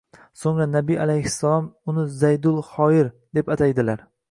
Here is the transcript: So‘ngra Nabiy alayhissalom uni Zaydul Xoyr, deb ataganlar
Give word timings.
So‘ngra 0.43 0.65
Nabiy 0.75 0.97
alayhissalom 1.03 1.67
uni 1.93 2.07
Zaydul 2.23 2.59
Xoyr, 2.73 3.13
deb 3.39 3.55
ataganlar 3.57 4.07